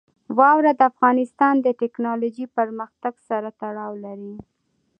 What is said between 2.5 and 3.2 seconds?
پرمختګ